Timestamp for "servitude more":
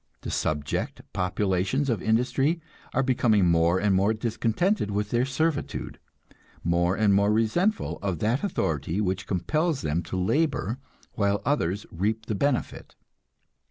5.25-6.95